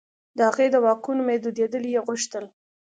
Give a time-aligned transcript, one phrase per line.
[0.37, 2.45] د هغې د واکونو محدودېدل یې غوښتل.